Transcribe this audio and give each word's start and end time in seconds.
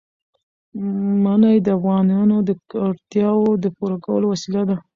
منی 1.23 1.57
د 1.65 1.67
افغانانو 1.77 2.37
د 2.47 2.49
اړتیاوو 2.87 3.51
د 3.63 3.65
پوره 3.77 3.97
کولو 4.05 4.25
وسیله 4.33 4.61
ده. 4.69 4.77